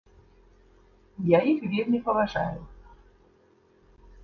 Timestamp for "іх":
1.51-1.59